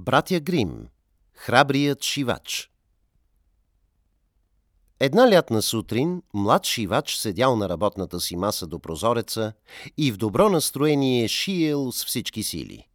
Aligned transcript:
Братя 0.00 0.40
Грим. 0.40 0.88
Храбрият 1.34 2.02
шивач. 2.02 2.70
Една 5.00 5.30
лятна 5.30 5.62
сутрин 5.62 6.22
млад 6.34 6.66
шивач 6.66 7.16
седял 7.16 7.56
на 7.56 7.68
работната 7.68 8.20
си 8.20 8.36
маса 8.36 8.66
до 8.66 8.78
прозореца 8.78 9.52
и 9.96 10.12
в 10.12 10.16
добро 10.16 10.48
настроение 10.48 11.28
шиел 11.28 11.92
с 11.92 12.04
всички 12.04 12.42
сили. 12.42 12.88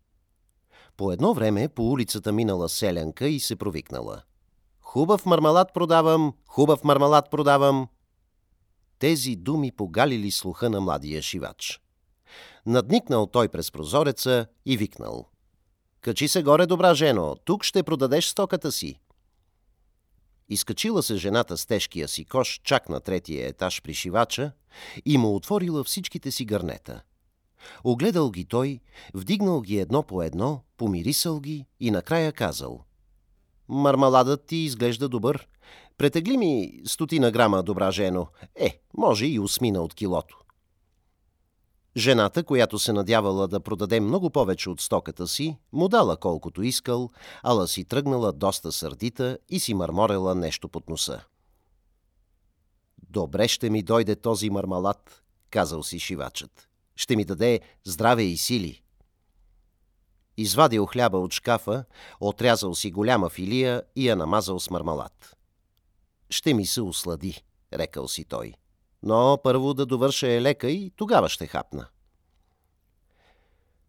По 0.98 1.12
едно 1.12 1.34
време 1.34 1.68
по 1.68 1.92
улицата 1.92 2.32
минала 2.32 2.70
селянка 2.70 3.28
и 3.28 3.40
се 3.40 3.56
провикнала. 3.56 4.22
Хубав 4.80 5.26
мармалат 5.26 5.74
продавам, 5.74 6.34
хубав 6.48 6.84
мармалат 6.84 7.32
продавам. 7.32 7.88
Тези 9.00 9.36
думи 9.36 9.72
погалили 9.72 10.32
слуха 10.32 10.70
на 10.70 10.82
младия 10.82 11.22
шивач. 11.22 11.82
Надникнал 12.66 13.28
той 13.28 13.50
през 13.50 13.72
прозореца 13.72 14.48
и 14.66 14.78
викнал– 14.78 15.30
Качи 16.04 16.28
се 16.28 16.44
горе, 16.44 16.66
добра 16.66 16.96
жено, 16.96 17.36
тук 17.46 17.64
ще 17.64 17.84
продадеш 17.84 18.26
стоката 18.26 18.72
си. 18.72 19.00
Изкачила 20.50 21.04
се 21.04 21.16
жената 21.16 21.58
с 21.58 21.66
тежкия 21.66 22.08
си 22.08 22.26
кош 22.26 22.62
чак 22.64 22.90
на 22.90 23.00
третия 23.00 23.48
етаж 23.48 23.82
при 23.82 23.94
шивача 23.94 24.52
и 25.06 25.18
му 25.18 25.36
отворила 25.36 25.84
всичките 25.84 26.32
си 26.32 26.46
гърнета. 26.46 27.02
Огледал 27.84 28.32
ги 28.32 28.46
той, 28.46 28.80
вдигнал 29.14 29.62
ги 29.62 29.80
едно 29.80 30.04
по 30.04 30.24
едно, 30.24 30.64
помирисал 30.78 31.40
ги 31.40 31.66
и 31.80 31.92
накрая 31.92 32.32
казал 32.32 32.84
«Мармаладът 33.70 34.46
ти 34.46 34.56
изглежда 34.56 35.10
добър. 35.10 35.48
Претегли 35.98 36.38
ми 36.38 36.82
стотина 36.86 37.32
грама, 37.32 37.64
добра 37.64 37.92
жено. 37.92 38.28
Е, 38.56 38.82
може 38.98 39.26
и 39.26 39.40
осмина 39.40 39.82
от 39.82 39.94
килото». 39.94 40.43
Жената, 41.98 42.44
която 42.44 42.80
се 42.80 42.94
надявала 42.94 43.48
да 43.48 43.60
продаде 43.60 44.00
много 44.00 44.30
повече 44.30 44.70
от 44.70 44.82
стоката 44.82 45.28
си, 45.28 45.58
му 45.72 45.88
дала 45.88 46.18
колкото 46.18 46.64
искал, 46.64 47.10
ала 47.44 47.68
си 47.68 47.86
тръгнала 47.86 48.32
доста 48.32 48.72
сърдита 48.72 49.38
и 49.50 49.60
си 49.60 49.74
мърморела 49.74 50.36
нещо 50.36 50.70
под 50.70 50.90
носа. 50.90 51.24
Добре 53.10 53.48
ще 53.48 53.70
ми 53.70 53.84
дойде 53.84 54.16
този 54.16 54.50
мармалат, 54.50 55.24
казал 55.50 55.84
си 55.84 56.00
шивачът. 56.00 56.70
Ще 56.96 57.16
ми 57.16 57.26
даде 57.26 57.60
здраве 57.84 58.24
и 58.24 58.38
сили. 58.38 58.82
Извадил 60.38 60.86
хляба 60.86 61.18
от 61.18 61.34
шкафа, 61.34 61.86
отрязал 62.20 62.76
си 62.76 62.92
голяма 62.92 63.30
филия 63.30 63.84
и 63.96 64.10
я 64.10 64.16
намазал 64.16 64.60
с 64.60 64.70
мармалат. 64.70 65.38
Ще 66.30 66.54
ми 66.54 66.66
се 66.66 66.82
услади, 66.82 67.44
рекал 67.74 68.08
си 68.08 68.26
той 68.26 68.54
но 69.04 69.40
първо 69.44 69.74
да 69.74 69.86
довърша 69.86 70.28
елека 70.28 70.70
и 70.70 70.92
тогава 70.96 71.30
ще 71.30 71.48
хапна. 71.48 71.88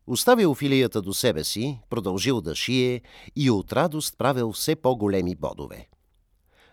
Оставил 0.07 0.55
филията 0.55 1.03
до 1.03 1.15
себе 1.15 1.45
си, 1.45 1.81
продължил 1.91 2.41
да 2.41 2.55
шие 2.55 3.03
и 3.37 3.51
от 3.51 3.73
радост 3.73 4.19
правил 4.19 4.53
все 4.53 4.77
по-големи 4.77 5.35
бодове. 5.35 5.89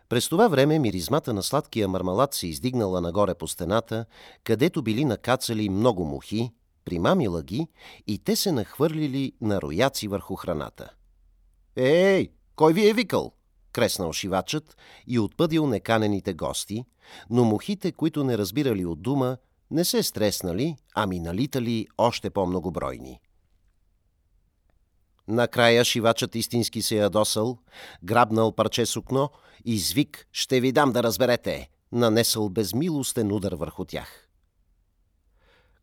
През 0.09 0.29
това 0.29 0.47
време 0.47 0.79
миризмата 0.79 1.33
на 1.33 1.43
сладкия 1.43 1.87
мармалат 1.87 2.33
се 2.33 2.47
издигнала 2.47 3.01
нагоре 3.01 3.35
по 3.35 3.47
стената, 3.47 4.05
където 4.43 4.81
били 4.81 5.05
накацали 5.05 5.69
много 5.69 6.05
мухи, 6.05 6.51
примамила 6.85 7.43
ги 7.43 7.67
и 8.07 8.19
те 8.19 8.35
се 8.35 8.51
нахвърлили 8.51 9.33
на 9.41 9.61
рояци 9.61 10.07
върху 10.07 10.35
храната. 10.35 10.93
«Ей, 11.75 12.31
кой 12.55 12.73
ви 12.73 12.89
е 12.89 12.93
викал?» 12.93 13.31
Креснал 13.73 14.13
шивачът 14.13 14.77
и 15.07 15.19
отпъдил 15.19 15.67
неканените 15.67 16.33
гости, 16.33 16.85
но 17.29 17.43
мухите, 17.43 17.91
които 17.91 18.23
не 18.23 18.37
разбирали 18.37 18.85
от 18.85 19.01
дума, 19.01 19.37
не 19.71 19.85
се 19.85 20.03
стреснали, 20.03 20.75
ами 20.95 21.19
налитали 21.19 21.87
още 21.97 22.29
по-многобройни. 22.29 23.19
Накрая 25.27 25.85
шивачът 25.85 26.35
истински 26.35 26.81
се 26.81 26.95
ядосал, 26.95 27.57
грабнал 28.03 28.51
парче 28.51 28.85
сукно 28.85 29.29
и 29.65 29.79
звик 29.79 30.27
«Ще 30.31 30.61
ви 30.61 30.71
дам 30.71 30.91
да 30.91 31.03
разберете!» 31.03 31.69
нанесъл 31.91 32.49
безмилостен 32.49 33.31
удар 33.31 33.53
върху 33.53 33.85
тях. 33.85 34.27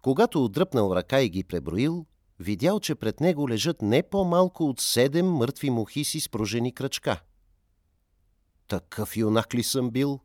Когато 0.02 0.44
отдръпнал 0.44 0.92
ръка 0.96 1.20
и 1.20 1.28
ги 1.28 1.44
преброил, 1.44 2.06
видял, 2.40 2.80
че 2.80 2.94
пред 2.94 3.20
него 3.20 3.48
лежат 3.48 3.82
не 3.82 4.02
по-малко 4.02 4.64
от 4.64 4.80
седем 4.80 5.26
мъртви 5.26 5.70
мухи 5.70 6.04
с 6.04 6.28
пружени 6.28 6.74
кръчка. 6.74 7.20
Такъв 8.68 9.16
юнак 9.16 9.54
ли 9.54 9.62
съм 9.62 9.90
бил? 9.90 10.20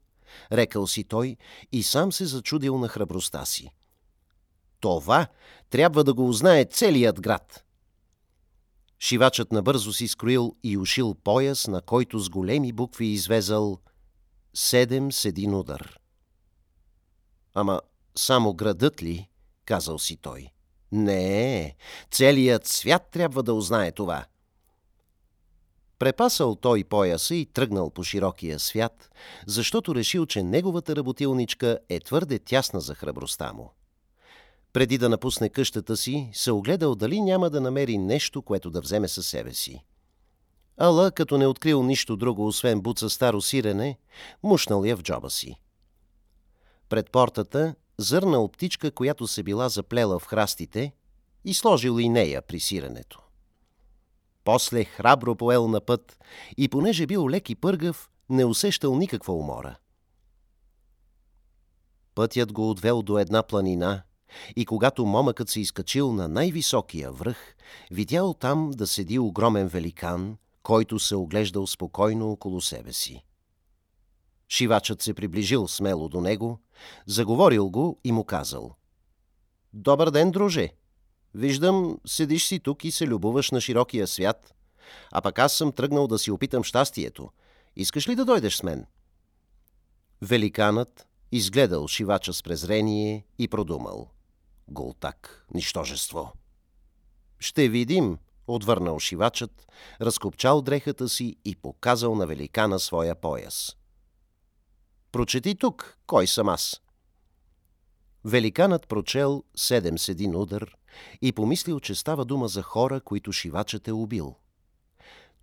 Рекал 0.51 0.87
си 0.87 1.03
той 1.03 1.37
и 1.71 1.83
сам 1.83 2.11
се 2.11 2.25
зачудил 2.25 2.77
на 2.77 2.87
храбростта 2.87 3.45
си. 3.45 3.71
Това 4.79 5.27
трябва 5.69 6.03
да 6.03 6.13
го 6.13 6.29
узнае 6.29 6.65
целият 6.65 7.21
град. 7.21 7.63
Шивачът 8.99 9.51
набързо 9.51 9.93
си 9.93 10.07
скроил 10.07 10.55
и 10.63 10.77
ушил 10.77 11.13
пояс, 11.13 11.67
на 11.67 11.81
който 11.81 12.19
с 12.19 12.29
големи 12.29 12.71
букви 12.71 13.05
извезал 13.05 13.79
«Седем 14.53 15.11
с 15.11 15.25
един 15.25 15.55
удар». 15.55 15.99
Ама 17.53 17.81
само 18.15 18.53
градът 18.53 19.03
ли? 19.03 19.29
казал 19.65 19.99
си 19.99 20.17
той. 20.17 20.49
Не, 20.91 21.75
целият 22.11 22.67
свят 22.67 23.07
трябва 23.11 23.43
да 23.43 23.53
узнае 23.53 23.91
това. 23.91 24.25
Препасал 26.03 26.55
той 26.55 26.83
пояса 26.83 27.35
и 27.35 27.45
тръгнал 27.45 27.89
по 27.89 28.03
широкия 28.03 28.59
свят, 28.59 29.09
защото 29.47 29.95
решил, 29.95 30.25
че 30.25 30.43
неговата 30.43 30.95
работилничка 30.95 31.79
е 31.89 31.99
твърде 31.99 32.39
тясна 32.39 32.81
за 32.81 32.95
храбростта 32.95 33.53
му. 33.53 33.73
Преди 34.73 34.97
да 34.97 35.09
напусне 35.09 35.49
къщата 35.49 35.97
си, 35.97 36.29
се 36.33 36.51
огледал 36.51 36.95
дали 36.95 37.21
няма 37.21 37.49
да 37.49 37.61
намери 37.61 37.97
нещо, 37.97 38.41
което 38.41 38.69
да 38.69 38.81
вземе 38.81 39.07
със 39.07 39.27
себе 39.27 39.53
си. 39.53 39.83
Ала, 40.77 41.11
като 41.11 41.37
не 41.37 41.47
открил 41.47 41.83
нищо 41.83 42.15
друго, 42.15 42.47
освен 42.47 42.81
буца 42.81 43.09
старо 43.09 43.41
сирене, 43.41 43.97
мушнал 44.43 44.83
я 44.83 44.97
в 44.97 45.03
джоба 45.03 45.29
си. 45.29 45.55
Пред 46.89 47.11
портата 47.11 47.75
зърнал 47.97 48.47
птичка, 48.47 48.91
която 48.91 49.27
се 49.27 49.43
била 49.43 49.69
заплела 49.69 50.19
в 50.19 50.25
храстите 50.25 50.93
и 51.45 51.53
сложил 51.53 51.99
и 51.99 52.09
нея 52.09 52.41
при 52.41 52.59
сиренето. 52.59 53.22
После 54.43 54.83
храбро 54.83 55.35
поел 55.35 55.67
на 55.67 55.81
път 55.81 56.17
и 56.57 56.69
понеже 56.69 57.05
бил 57.05 57.29
лек 57.29 57.49
и 57.49 57.55
пъргав, 57.55 58.09
не 58.29 58.45
усещал 58.45 58.95
никаква 58.95 59.33
умора. 59.33 59.75
Пътят 62.15 62.53
го 62.53 62.69
отвел 62.69 63.01
до 63.01 63.19
една 63.19 63.43
планина 63.43 64.03
и 64.55 64.65
когато 64.65 65.05
момъкът 65.05 65.49
се 65.49 65.59
изкачил 65.59 66.13
на 66.13 66.27
най-високия 66.27 67.11
връх, 67.11 67.55
видял 67.91 68.33
там 68.33 68.71
да 68.71 68.87
седи 68.87 69.19
огромен 69.19 69.67
великан, 69.67 70.37
който 70.63 70.99
се 70.99 71.15
оглеждал 71.15 71.67
спокойно 71.67 72.31
около 72.31 72.61
себе 72.61 72.93
си. 72.93 73.23
Шивачът 74.49 75.01
се 75.01 75.13
приближил 75.13 75.67
смело 75.67 76.09
до 76.09 76.21
него, 76.21 76.59
заговорил 77.07 77.69
го 77.69 77.99
и 78.03 78.11
му 78.11 78.23
казал 78.23 78.75
«Добър 79.73 80.11
ден, 80.11 80.31
друже! 80.31 80.73
Виждам, 81.35 81.99
седиш 82.05 82.47
си 82.47 82.59
тук 82.59 82.83
и 82.83 82.91
се 82.91 83.07
любуваш 83.07 83.51
на 83.51 83.61
широкия 83.61 84.07
свят, 84.07 84.53
а 85.11 85.21
пък 85.21 85.39
аз 85.39 85.53
съм 85.53 85.71
тръгнал 85.71 86.07
да 86.07 86.19
си 86.19 86.31
опитам 86.31 86.63
щастието. 86.63 87.31
Искаш 87.75 88.09
ли 88.09 88.16
да 88.16 88.25
дойдеш 88.25 88.55
с 88.55 88.63
мен? 88.63 88.85
Великанът 90.21 91.07
изгледал 91.31 91.88
шивача 91.88 92.33
с 92.33 92.44
презрение 92.44 93.25
и 93.39 93.47
продумал. 93.47 94.09
Голтак, 94.67 95.45
нищожество. 95.53 96.33
Ще 97.39 97.69
видим, 97.69 98.17
отвърнал 98.47 99.00
шивачът, 99.00 99.67
разкопчал 100.01 100.61
дрехата 100.61 101.09
си 101.09 101.35
и 101.45 101.55
показал 101.55 102.15
на 102.15 102.27
великана 102.27 102.79
своя 102.79 103.15
пояс. 103.15 103.75
Прочети 105.11 105.55
тук, 105.55 105.97
кой 106.07 106.27
съм 106.27 106.50
аз. 106.50 106.81
Великанът 108.25 108.88
прочел 108.88 109.44
седем 109.55 109.97
с 109.97 110.09
един 110.09 110.35
удар 110.35 110.75
и 111.21 111.31
помислил, 111.31 111.79
че 111.79 111.95
става 111.95 112.25
дума 112.25 112.47
за 112.47 112.61
хора, 112.61 113.01
които 113.01 113.31
шивачът 113.31 113.87
е 113.87 113.91
убил. 113.91 114.35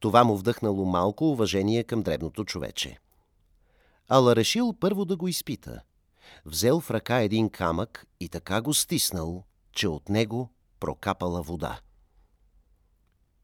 Това 0.00 0.24
му 0.24 0.36
вдъхнало 0.36 0.84
малко 0.84 1.30
уважение 1.30 1.84
към 1.84 2.02
дребното 2.02 2.44
човече. 2.44 2.98
Ала 4.08 4.36
решил 4.36 4.72
първо 4.80 5.04
да 5.04 5.16
го 5.16 5.28
изпита. 5.28 5.82
Взел 6.44 6.80
в 6.80 6.90
ръка 6.90 7.20
един 7.20 7.50
камък 7.50 8.06
и 8.20 8.28
така 8.28 8.62
го 8.62 8.74
стиснал, 8.74 9.44
че 9.72 9.88
от 9.88 10.08
него 10.08 10.50
прокапала 10.80 11.42
вода. 11.42 11.80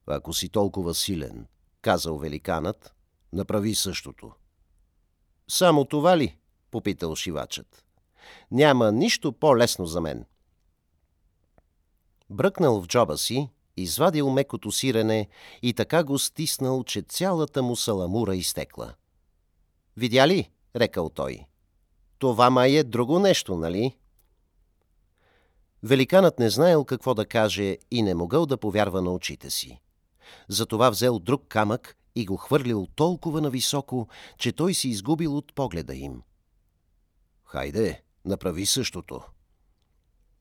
Ако 0.07 0.33
си 0.33 0.49
толкова 0.49 0.95
силен, 0.95 1.47
казал 1.83 2.19
великанът, 2.19 2.95
направи 3.33 3.75
същото. 3.75 4.33
Само 5.49 5.85
това 5.85 6.19
ли? 6.19 6.39
попитал 6.71 7.17
шивачът. 7.17 7.85
Няма 8.51 8.93
нищо 8.93 9.33
по-лесно 9.33 9.87
за 9.87 10.01
мен. 10.01 10.25
Бръкнал 12.31 12.83
в 12.83 12.87
джоба 12.87 13.19
си, 13.19 13.49
извадил 13.77 14.31
мекото 14.31 14.73
сирене 14.73 15.29
и 15.63 15.75
така 15.75 16.05
го 16.05 16.19
стиснал, 16.19 16.85
че 16.85 17.03
цялата 17.03 17.63
му 17.63 17.77
саламура 17.77 18.37
изтекла. 18.37 18.95
Видя 19.97 20.29
ли? 20.29 20.51
рекал 20.77 21.09
той. 21.09 21.45
Това 22.19 22.51
май 22.51 22.71
е 22.71 22.85
друго 22.85 23.19
нещо, 23.19 23.57
нали? 23.57 23.97
Великанът 25.83 26.39
не 26.39 26.51
знаел 26.51 26.85
какво 26.85 27.15
да 27.15 27.27
каже 27.27 27.79
и 27.91 28.03
не 28.03 28.15
могъл 28.15 28.47
да 28.47 28.57
повярва 28.57 29.03
на 29.03 29.13
очите 29.13 29.51
си. 29.51 29.81
Затова 30.49 30.91
взел 30.91 31.19
друг 31.19 31.45
камък 31.49 31.97
и 32.15 32.27
го 32.27 32.37
хвърлил 32.37 32.87
толкова 32.95 33.41
нависоко, 33.41 34.09
че 34.39 34.53
той 34.53 34.75
си 34.75 34.89
изгубил 34.89 35.37
от 35.37 35.55
погледа 35.55 35.95
им. 35.95 36.23
Хайде, 37.45 38.03
направи 38.25 38.67
същото. 38.67 39.23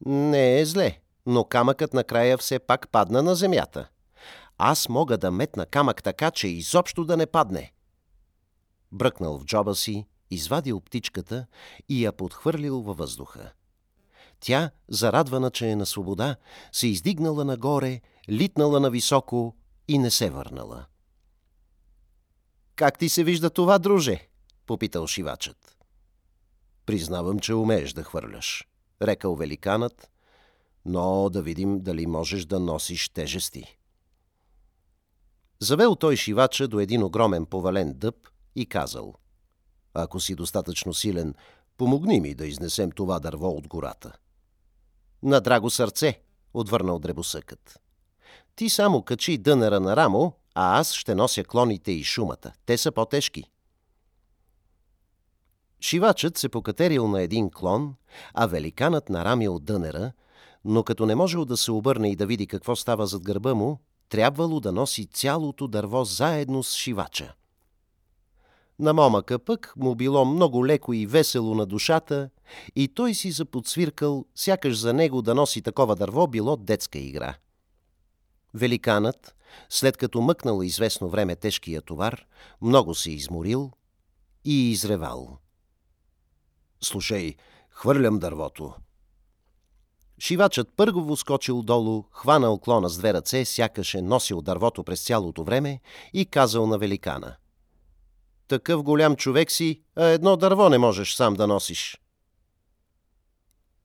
Не 0.06 0.60
е 0.60 0.66
зле, 0.66 1.02
но 1.26 1.44
камъкът 1.44 1.94
накрая 1.94 2.38
все 2.38 2.60
пак 2.60 2.90
падна 2.90 3.24
на 3.24 3.36
земята. 3.36 3.90
Аз 4.58 4.90
мога 4.90 5.18
да 5.18 5.32
метна 5.32 5.66
камък 5.66 6.04
така, 6.04 6.32
че 6.32 6.48
изобщо 6.48 7.06
да 7.06 7.18
не 7.18 7.26
падне. 7.26 7.74
Бръкнал 8.92 9.38
в 9.38 9.46
джоба 9.46 9.76
си, 9.76 10.08
извадил 10.32 10.82
птичката 10.82 11.46
и 11.90 12.06
я 12.06 12.12
подхвърлил 12.12 12.82
във 12.82 12.98
въздуха. 12.98 13.52
Тя, 14.40 14.72
зарадвана, 14.90 15.52
че 15.52 15.70
е 15.70 15.76
на 15.76 15.86
свобода, 15.86 16.36
се 16.72 16.88
издигнала 16.88 17.46
нагоре, 17.46 18.02
литнала 18.30 18.80
на 18.80 18.90
високо 18.90 19.56
и 19.88 19.98
не 19.98 20.12
се 20.12 20.30
върнала. 20.30 20.86
«Как 22.76 23.00
ти 23.00 23.10
се 23.10 23.24
вижда 23.24 23.50
това, 23.50 23.80
друже?»– 23.80 24.28
попитал 24.66 25.08
шивачът. 25.08 25.78
«Признавам, 26.86 27.40
че 27.40 27.54
умееш 27.54 27.94
да 27.94 28.04
хвърляш»,– 28.04 28.68
рекал 29.02 29.36
великанът, 29.36 30.12
но 30.86 31.30
да 31.30 31.42
видим 31.42 31.80
дали 31.80 32.08
можеш 32.08 32.46
да 32.46 32.60
носиш 32.60 33.10
тежести. 33.10 33.78
Завел 35.60 35.96
той 35.96 36.16
шивача 36.16 36.68
до 36.68 36.80
един 36.80 37.04
огромен 37.04 37.46
повален 37.46 37.94
дъб 37.94 38.16
и 38.56 38.66
казал 38.66 39.14
«Ако 39.94 40.20
си 40.20 40.36
достатъчно 40.36 40.94
силен, 40.94 41.36
помогни 41.78 42.22
ми 42.22 42.36
да 42.36 42.48
изнесем 42.48 42.92
това 42.92 43.20
дърво 43.20 43.50
от 43.50 43.68
гората». 43.68 44.18
На 45.24 45.42
драго 45.42 45.70
сърце, 45.70 46.22
отвърнал 46.54 47.00
дребосъкът. 47.00 47.80
Ти 48.56 48.70
само 48.70 49.02
качи 49.02 49.38
дънера 49.38 49.80
на 49.80 49.96
рамо, 49.96 50.34
а 50.56 50.80
аз 50.80 50.94
ще 50.94 51.16
нося 51.16 51.44
клоните 51.44 51.92
и 51.92 52.04
шумата. 52.04 52.52
Те 52.66 52.78
са 52.78 52.92
по-тежки. 52.92 53.44
Шивачът 55.82 56.38
се 56.38 56.50
покатерил 56.50 57.08
на 57.08 57.22
един 57.22 57.52
клон, 57.52 57.96
а 58.34 58.48
великанът 58.48 59.10
нарамил 59.10 59.60
дънера, 59.60 60.12
но 60.66 60.84
като 60.84 61.06
не 61.06 61.16
можел 61.16 61.46
да 61.46 61.58
се 61.58 61.72
обърне 61.72 62.12
и 62.12 62.16
да 62.16 62.26
види 62.26 62.48
какво 62.48 62.76
става 62.76 63.08
зад 63.08 63.24
гърба 63.24 63.54
му, 63.54 63.80
трябвало 64.10 64.60
да 64.60 64.72
носи 64.72 65.06
цялото 65.06 65.68
дърво 65.68 66.04
заедно 66.04 66.64
с 66.64 66.76
шивача. 66.76 67.34
На 68.80 68.94
момъка 68.94 69.40
пък 69.40 69.74
му 69.78 69.96
било 69.96 70.26
много 70.26 70.66
леко 70.66 70.94
и 70.94 71.06
весело 71.06 71.56
на 71.56 71.66
душата 71.66 72.30
и 72.76 72.88
той 72.88 73.14
си 73.14 73.32
заподсвиркал, 73.32 74.26
сякаш 74.36 74.78
за 74.80 74.94
него 74.94 75.22
да 75.22 75.36
носи 75.36 75.62
такова 75.62 75.96
дърво 75.96 76.28
било 76.28 76.58
детска 76.58 77.00
игра. 77.00 77.36
Великанът, 78.54 79.36
след 79.70 79.98
като 79.98 80.22
мъкнал 80.22 80.62
известно 80.64 81.10
време 81.10 81.36
тежкия 81.36 81.82
товар, 81.82 82.26
много 82.62 82.96
се 82.96 83.12
изморил 83.12 83.72
и 84.46 84.72
изревал. 84.72 85.38
Слушай, 86.82 87.36
хвърлям 87.70 88.20
дървото. 88.20 88.74
Шивачът 90.20 90.70
пъргово 90.76 91.18
скочил 91.18 91.62
долу, 91.62 92.04
хванал 92.12 92.60
клона 92.60 92.90
с 92.90 92.98
две 92.98 93.14
ръце, 93.14 93.46
сякаш 93.46 93.94
е 93.94 94.02
носил 94.02 94.42
дървото 94.42 94.84
през 94.84 95.06
цялото 95.06 95.44
време 95.44 95.80
и 96.14 96.26
казал 96.26 96.68
на 96.68 96.78
великана. 96.78 97.36
Такъв 98.48 98.84
голям 98.84 99.16
човек 99.16 99.52
си, 99.52 99.82
а 99.96 100.06
едно 100.06 100.38
дърво 100.38 100.70
не 100.70 100.78
можеш 100.78 101.14
сам 101.14 101.34
да 101.34 101.48
носиш. 101.48 102.02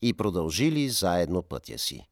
И 0.03 0.13
продължили 0.13 0.89
заедно 0.89 1.43
пътя 1.43 1.79
си. 1.79 2.07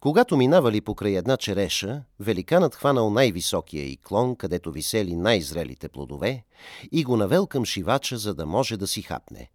Когато 0.00 0.36
минавали 0.36 0.80
покрай 0.80 1.16
една 1.16 1.36
череша, 1.36 2.02
великанът 2.20 2.74
хванал 2.74 3.10
най-високия 3.10 3.84
и 3.84 3.96
клон, 3.96 4.36
където 4.36 4.72
висели 4.72 5.16
най-зрелите 5.16 5.88
плодове, 5.88 6.44
и 6.92 7.04
го 7.04 7.16
навел 7.16 7.46
към 7.46 7.64
шивача, 7.64 8.18
за 8.18 8.34
да 8.34 8.46
може 8.46 8.76
да 8.76 8.86
си 8.86 9.02
хапне. 9.02 9.50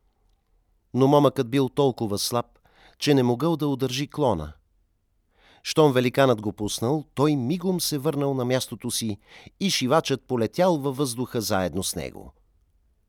Но 0.94 1.08
момъкът 1.08 1.50
бил 1.50 1.70
толкова 1.70 2.18
слаб, 2.18 2.59
че 3.00 3.14
не 3.14 3.24
могъл 3.24 3.58
да 3.58 3.68
удържи 3.68 4.08
клона. 4.08 4.54
Щом 5.64 5.94
великанът 5.94 6.42
го 6.42 6.54
пуснал, 6.54 7.06
той 7.14 7.36
мигом 7.36 7.82
се 7.82 7.98
върнал 7.98 8.34
на 8.34 8.46
мястото 8.46 8.92
си 8.92 9.18
и 9.60 9.70
шивачът 9.70 10.28
полетял 10.28 10.78
във 10.78 10.98
въздуха 10.98 11.42
заедно 11.42 11.84
с 11.84 11.96
него. 11.96 12.34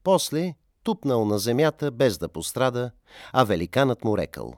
После 0.02 0.54
тупнал 0.82 1.24
на 1.24 1.38
земята 1.38 1.90
без 1.90 2.18
да 2.18 2.28
пострада, 2.28 2.90
а 3.32 3.44
великанът 3.44 4.04
му 4.04 4.18
рекал. 4.18 4.54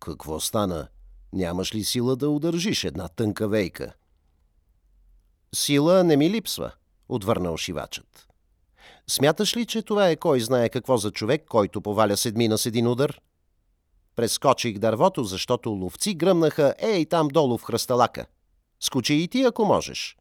Какво 0.00 0.40
стана? 0.40 0.88
Нямаш 1.32 1.74
ли 1.74 1.84
сила 1.84 2.16
да 2.16 2.28
удържиш 2.28 2.84
една 2.84 3.08
тънка 3.08 3.48
вейка? 3.48 3.94
Сила 5.54 6.04
не 6.04 6.16
ми 6.16 6.30
липсва, 6.30 6.72
отвърнал 7.08 7.56
шивачът. 7.56 8.28
Смяташ 9.06 9.56
ли, 9.56 9.66
че 9.66 9.82
това 9.82 10.08
е 10.08 10.16
кой 10.16 10.40
знае 10.40 10.68
какво 10.68 10.96
за 10.96 11.10
човек, 11.10 11.44
който 11.48 11.82
поваля 11.82 12.16
седмина 12.16 12.58
с 12.58 12.66
един 12.66 12.86
удар? 12.86 13.20
Прескочих 14.16 14.78
дървото, 14.78 15.24
защото 15.24 15.70
ловци 15.70 16.14
гръмнаха 16.14 16.74
ей 16.78 17.06
там 17.06 17.28
долу 17.28 17.58
в 17.58 17.62
хръсталака. 17.62 18.26
Скочи 18.80 19.14
и 19.14 19.28
ти, 19.28 19.42
ако 19.42 19.64
можеш. 19.64 20.16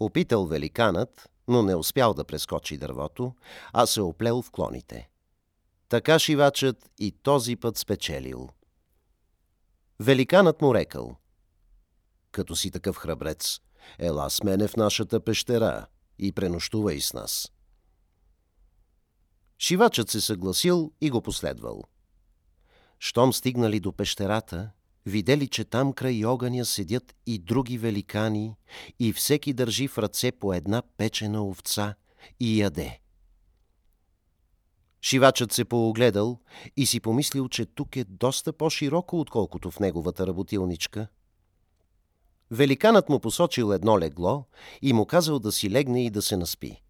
Опитал 0.00 0.46
великанът, 0.46 1.30
но 1.48 1.62
не 1.62 1.74
успял 1.74 2.14
да 2.14 2.24
прескочи 2.24 2.78
дървото, 2.78 3.34
а 3.72 3.86
се 3.86 4.00
оплел 4.00 4.42
в 4.42 4.50
клоните. 4.50 5.08
Така 5.88 6.18
шивачът 6.18 6.90
и 6.98 7.12
този 7.12 7.56
път 7.56 7.78
спечелил. 7.78 8.48
Великанът 10.00 10.62
му 10.62 10.74
рекал. 10.74 11.16
Като 12.32 12.56
си 12.56 12.70
такъв 12.70 12.96
храбрец, 12.96 13.60
ела 13.98 14.30
с 14.30 14.42
мене 14.42 14.68
в 14.68 14.76
нашата 14.76 15.20
пещера 15.20 15.86
и 16.18 16.32
пренощувай 16.32 17.00
с 17.00 17.12
нас. 17.12 17.52
Шивачът 19.58 20.10
се 20.10 20.20
съгласил 20.20 20.92
и 21.00 21.10
го 21.10 21.22
последвал. 21.22 21.82
Щом 23.00 23.32
стигнали 23.32 23.80
до 23.80 23.92
пещерата, 23.92 24.70
видели, 25.06 25.48
че 25.48 25.64
там 25.64 25.92
край 25.92 26.24
огъня 26.24 26.64
седят 26.64 27.14
и 27.26 27.38
други 27.38 27.78
великани 27.78 28.54
и 28.98 29.12
всеки 29.12 29.52
държи 29.52 29.88
в 29.88 29.98
ръце 29.98 30.32
по 30.32 30.54
една 30.54 30.82
печена 30.96 31.44
овца 31.44 31.94
и 32.40 32.60
яде. 32.60 33.00
Шивачът 35.02 35.52
се 35.52 35.64
поогледал 35.64 36.38
и 36.76 36.86
си 36.86 37.00
помислил, 37.00 37.48
че 37.48 37.66
тук 37.66 37.96
е 37.96 38.04
доста 38.04 38.52
по-широко, 38.52 39.20
отколкото 39.20 39.70
в 39.70 39.80
неговата 39.80 40.26
работилничка. 40.26 41.08
Великанът 42.50 43.08
му 43.08 43.20
посочил 43.20 43.72
едно 43.72 43.98
легло 43.98 44.44
и 44.82 44.92
му 44.92 45.06
казал 45.06 45.38
да 45.38 45.52
си 45.52 45.70
легне 45.70 46.04
и 46.04 46.10
да 46.10 46.22
се 46.22 46.36
наспи. 46.36 46.82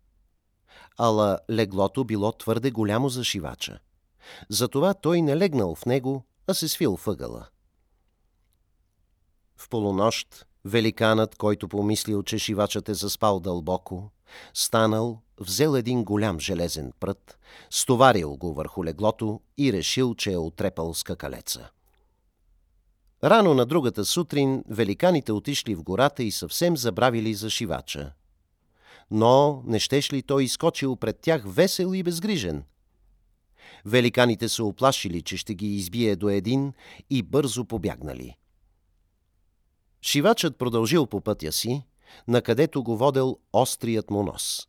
Ала 0.99 1.39
леглото 1.51 2.05
било 2.05 2.33
твърде 2.33 2.71
голямо 2.71 3.09
за 3.09 3.25
шивача. 3.25 3.79
Затова 4.49 4.95
той 4.95 5.23
не 5.23 5.37
легнал 5.37 5.75
в 5.75 5.87
него, 5.87 6.25
а 6.47 6.55
се 6.55 6.69
свил 6.69 6.99
въгъла. 7.07 7.49
В 9.57 9.69
полунощ 9.69 10.47
великанът, 10.65 11.37
който 11.37 11.69
помислил, 11.69 12.23
че 12.23 12.39
шивачът 12.39 12.89
е 12.89 12.95
заспал 12.95 13.41
дълбоко, 13.41 14.11
станал, 14.55 15.21
взел 15.41 15.77
един 15.77 16.05
голям 16.05 16.41
железен 16.41 16.93
прът, 17.01 17.39
стоварил 17.71 18.37
го 18.37 18.55
върху 18.55 18.85
леглото 18.85 19.41
и 19.59 19.73
решил, 19.73 20.15
че 20.15 20.33
е 20.33 20.37
отрепал 20.37 20.95
скакалеца. 20.95 21.71
Рано 23.25 23.55
на 23.55 23.67
другата 23.67 24.05
сутрин 24.05 24.65
великаните 24.69 25.33
отишли 25.33 25.75
в 25.75 25.83
гората 25.83 26.23
и 26.23 26.31
съвсем 26.31 26.77
забравили 26.77 27.35
за 27.35 27.51
шивача. 27.51 28.13
Но 29.11 29.63
не 29.67 29.79
щеш 29.79 30.13
ли 30.13 30.23
той 30.23 30.45
изкочил 30.45 30.97
пред 30.97 31.21
тях 31.21 31.43
весел 31.47 31.95
и 31.95 32.03
безгрижен– 32.03 32.65
Великаните 33.87 34.49
се 34.49 34.63
оплашили, 34.63 35.23
че 35.23 35.37
ще 35.37 35.55
ги 35.55 35.67
избие 35.67 36.17
до 36.17 36.29
един 36.29 36.73
и 37.11 37.23
бързо 37.23 37.65
побягнали. 37.65 38.37
Шивачът 40.03 40.59
продължил 40.59 41.07
по 41.07 41.21
пътя 41.21 41.53
си, 41.53 41.83
накъдето 42.29 42.83
го 42.83 42.97
водел 42.97 43.39
острият 43.53 44.11
му 44.11 44.23
нос. 44.23 44.69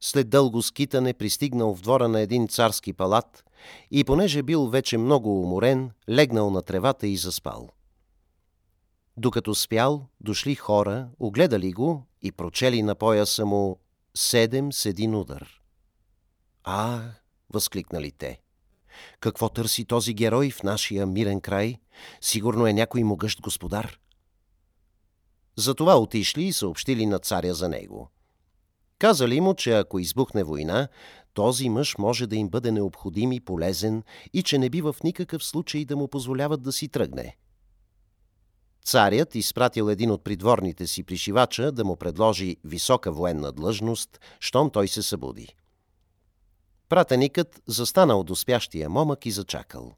След 0.00 0.28
дълго 0.28 0.62
скитане 0.62 1.14
пристигнал 1.14 1.74
в 1.74 1.80
двора 1.80 2.08
на 2.08 2.20
един 2.20 2.48
царски 2.48 2.92
палат 2.92 3.44
и 3.90 4.04
понеже 4.04 4.42
бил 4.42 4.66
вече 4.66 4.98
много 4.98 5.42
уморен, 5.42 5.90
легнал 6.10 6.50
на 6.50 6.62
тревата 6.62 7.06
и 7.06 7.16
заспал. 7.16 7.68
Докато 9.16 9.54
спял, 9.54 10.06
дошли 10.20 10.54
хора, 10.54 11.08
огледали 11.20 11.72
го 11.72 12.06
и 12.22 12.32
прочели 12.32 12.82
на 12.82 12.94
пояса 12.94 13.46
му 13.46 13.78
седем 14.16 14.72
с 14.72 14.86
един 14.86 15.14
удар. 15.14 15.60
А, 16.64 17.02
възкликнали 17.54 18.12
те. 18.12 18.40
Какво 19.20 19.48
търси 19.48 19.84
този 19.84 20.14
герой 20.14 20.50
в 20.50 20.62
нашия 20.62 21.06
мирен 21.06 21.40
край? 21.40 21.76
Сигурно 22.20 22.66
е 22.66 22.72
някой 22.72 23.02
могъщ 23.02 23.40
господар. 23.40 23.98
Затова 25.56 25.98
отишли 25.98 26.44
и 26.44 26.52
съобщили 26.52 27.06
на 27.06 27.18
царя 27.18 27.54
за 27.54 27.68
него. 27.68 28.10
Казали 28.98 29.40
му, 29.40 29.54
че 29.54 29.72
ако 29.72 29.98
избухне 29.98 30.44
война, 30.44 30.88
този 31.34 31.68
мъж 31.68 31.98
може 31.98 32.26
да 32.26 32.36
им 32.36 32.48
бъде 32.48 32.72
необходим 32.72 33.32
и 33.32 33.40
полезен 33.40 34.02
и 34.32 34.42
че 34.42 34.58
не 34.58 34.70
бива 34.70 34.92
в 34.92 35.02
никакъв 35.02 35.44
случай 35.44 35.84
да 35.84 35.96
му 35.96 36.08
позволяват 36.08 36.62
да 36.62 36.72
си 36.72 36.88
тръгне. 36.88 37.36
Царят 38.84 39.34
изпратил 39.34 39.90
един 39.90 40.10
от 40.10 40.24
придворните 40.24 40.86
си 40.86 41.02
пришивача 41.02 41.72
да 41.72 41.84
му 41.84 41.96
предложи 41.96 42.56
висока 42.64 43.12
военна 43.12 43.52
длъжност, 43.52 44.20
щом 44.40 44.70
той 44.70 44.88
се 44.88 45.02
събуди. 45.02 45.56
Пратеникът 46.88 47.62
застанал 47.66 48.24
до 48.24 48.36
спящия 48.36 48.90
момък 48.90 49.26
и 49.26 49.30
зачакал. 49.30 49.96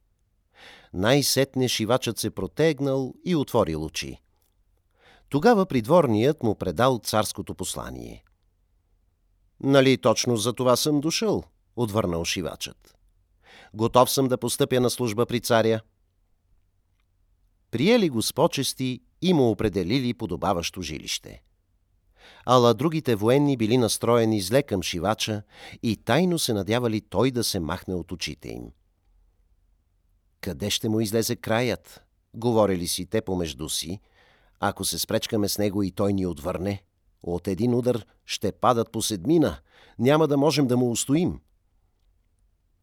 Най-сетне 0.93 1.69
шивачът 1.69 2.19
се 2.19 2.31
протегнал 2.31 3.15
и 3.25 3.37
отворил 3.37 3.85
очи. 3.85 4.21
Тогава 5.29 5.67
придворният 5.67 6.43
му 6.43 6.55
предал 6.55 7.01
царското 7.05 7.55
послание. 7.55 8.25
Нали 9.61 9.99
точно 9.99 10.37
за 10.37 10.53
това 10.53 10.77
съм 10.77 11.01
дошъл, 11.01 11.45
отвърнал 11.77 12.25
шивачът. 12.25 12.97
Готов 13.75 14.11
съм 14.11 14.29
да 14.29 14.39
постъпя 14.39 14.81
на 14.81 14.91
служба 14.91 15.27
при 15.27 15.41
царя. 15.41 15.81
Приели 17.71 18.09
го 18.09 18.23
с 18.23 18.33
почести 18.33 19.01
и 19.23 19.35
му 19.35 19.51
определили 19.51 20.15
подобаващо 20.15 20.83
жилище. 20.83 21.43
Ала 22.47 22.75
другите 22.75 23.15
военни 23.15 23.57
били 23.57 23.79
настроени 23.79 24.41
зле 24.41 24.63
към 24.63 24.83
шивача 24.83 25.43
и 25.83 25.97
тайно 25.97 26.39
се 26.39 26.53
надявали 26.53 27.01
той 27.01 27.31
да 27.31 27.45
се 27.45 27.61
махне 27.61 27.95
от 27.95 28.13
очите 28.13 28.49
им. 28.49 28.71
Къде 30.41 30.71
ще 30.71 30.89
му 30.89 31.01
излезе 31.01 31.37
краят? 31.37 32.03
Говорили 32.35 32.89
си 32.89 33.07
те 33.07 33.21
помежду 33.21 33.69
си. 33.69 34.01
Ако 34.61 34.85
се 34.85 34.99
спречкаме 34.99 35.49
с 35.49 35.59
него 35.59 35.83
и 35.83 35.91
той 35.91 36.13
ни 36.13 36.27
отвърне, 36.27 36.83
от 37.23 37.49
един 37.49 37.75
удар 37.75 38.07
ще 38.27 38.53
падат 38.53 38.93
по 38.93 39.03
седмина. 39.03 39.59
Няма 39.99 40.29
да 40.29 40.37
можем 40.37 40.67
да 40.67 40.77
му 40.77 40.91
устоим. 40.91 41.41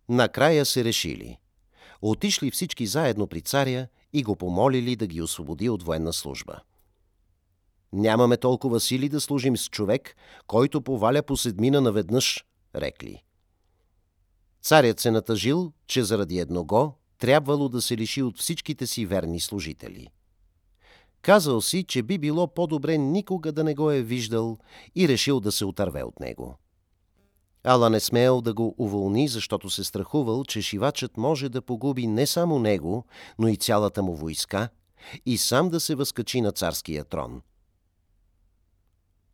Накрая 0.10 0.66
се 0.66 0.84
решили. 0.84 1.38
Отишли 2.02 2.52
всички 2.52 2.88
заедно 2.88 3.28
при 3.28 3.42
царя 3.42 3.88
и 4.14 4.24
го 4.24 4.36
помолили 4.36 4.96
да 4.96 5.08
ги 5.08 5.22
освободи 5.22 5.70
от 5.70 5.84
военна 5.84 6.14
служба. 6.14 6.60
Нямаме 7.94 8.38
толкова 8.38 8.80
сили 8.80 9.10
да 9.10 9.22
служим 9.22 9.58
с 9.58 9.70
човек, 9.70 10.16
който 10.48 10.82
поваля 10.82 11.24
по 11.24 11.38
седмина 11.38 11.82
наведнъж, 11.82 12.46
рекли. 12.76 13.24
Царят 14.62 15.00
се 15.00 15.12
натъжил, 15.12 15.72
че 15.88 16.04
заради 16.04 16.40
едного 16.40 16.94
трябвало 17.20 17.70
да 17.70 17.82
се 17.82 17.98
лиши 17.98 18.24
от 18.24 18.40
всичките 18.40 18.88
си 18.88 19.06
верни 19.06 19.40
служители. 19.40 20.08
Казал 21.22 21.62
си, 21.62 21.84
че 21.84 22.04
би 22.04 22.18
било 22.18 22.54
по-добре 22.54 22.98
никога 22.98 23.52
да 23.52 23.64
не 23.64 23.76
го 23.76 23.92
е 23.92 24.02
виждал 24.02 24.58
и 24.96 25.08
решил 25.08 25.40
да 25.40 25.52
се 25.52 25.66
отърве 25.66 26.04
от 26.04 26.20
него. 26.20 26.58
Ала 27.64 27.90
не 27.90 28.00
смеял 28.00 28.42
да 28.42 28.54
го 28.54 28.76
уволни, 28.78 29.28
защото 29.28 29.70
се 29.70 29.84
страхувал, 29.84 30.44
че 30.44 30.62
шивачът 30.62 31.18
може 31.18 31.50
да 31.50 31.62
погуби 31.62 32.08
не 32.08 32.28
само 32.28 32.60
него, 32.60 33.06
но 33.40 33.48
и 33.48 33.58
цялата 33.58 34.04
му 34.04 34.16
войска 34.16 34.70
и 35.26 35.38
сам 35.38 35.70
да 35.70 35.80
се 35.80 35.96
възкачи 35.96 36.42
на 36.42 36.52
царския 36.52 37.04
трон. 37.04 37.42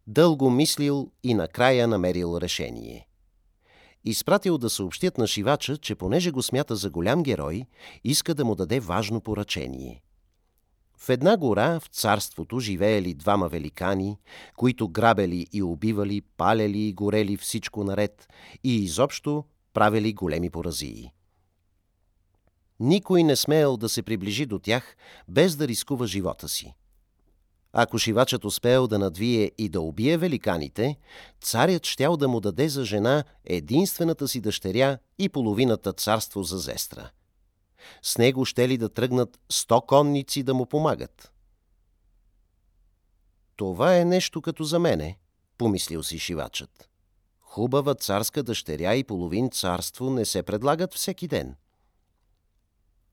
Дълго 0.09 0.49
мислил 0.49 1.11
и 1.23 1.33
накрая 1.33 1.87
намерил 1.87 2.37
решение. 2.41 3.07
Изпратил 4.03 4.57
да 4.57 4.69
съобщят 4.69 5.17
на 5.17 5.27
шивача, 5.27 5.77
че 5.77 5.95
понеже 5.95 6.31
го 6.31 6.43
смята 6.43 6.75
за 6.75 6.89
голям 6.89 7.23
герой, 7.23 7.65
иска 8.03 8.35
да 8.35 8.45
му 8.45 8.55
даде 8.55 8.79
важно 8.79 9.21
поръчение– 9.21 10.01
в 11.01 11.09
една 11.09 11.37
гора 11.37 11.79
в 11.79 11.87
царството 11.87 12.59
живеели 12.59 13.13
двама 13.13 13.49
великани, 13.49 14.17
които 14.55 14.89
грабели 14.89 15.47
и 15.53 15.63
убивали, 15.63 16.21
палели 16.21 16.79
и 16.79 16.93
горели 16.93 17.37
всичко 17.37 17.83
наред 17.83 18.27
и 18.63 18.75
изобщо 18.75 19.45
правили 19.73 20.13
големи 20.13 20.49
поразии. 20.49 21.13
Никой 22.79 23.23
не 23.23 23.35
смеял 23.35 23.77
да 23.77 23.89
се 23.89 24.03
приближи 24.03 24.45
до 24.45 24.59
тях, 24.59 24.95
без 25.27 25.55
да 25.55 25.67
рискува 25.67 26.07
живота 26.07 26.49
си. 26.49 26.73
Ако 27.73 27.97
шивачът 27.97 28.45
успел 28.45 28.87
да 28.87 28.99
надвие 28.99 29.51
и 29.57 29.69
да 29.69 29.81
убие 29.81 30.17
великаните, 30.17 30.95
царят 31.41 31.85
щял 31.85 32.17
да 32.17 32.27
му 32.27 32.39
даде 32.39 32.69
за 32.69 32.85
жена 32.85 33.23
единствената 33.45 34.27
си 34.27 34.41
дъщеря 34.41 34.97
и 35.19 35.29
половината 35.29 35.93
царство 35.93 36.43
за 36.43 36.57
зестра– 36.57 37.09
с 38.01 38.17
него 38.17 38.45
ще 38.45 38.69
ли 38.69 38.77
да 38.77 38.89
тръгнат 38.89 39.39
сто 39.49 39.81
конници 39.81 40.43
да 40.43 40.53
му 40.53 40.65
помагат. 40.65 41.31
Това 43.55 43.97
е 43.97 44.05
нещо 44.05 44.41
като 44.41 44.63
за 44.63 44.79
мене, 44.79 45.19
помислил 45.57 46.03
си 46.03 46.19
шивачът. 46.19 46.89
Хубава 47.39 47.95
царска 47.95 48.43
дъщеря 48.43 48.95
и 48.95 49.03
половин 49.03 49.49
царство 49.49 50.09
не 50.09 50.25
се 50.25 50.43
предлагат 50.43 50.93
всеки 50.93 51.27
ден. 51.27 51.55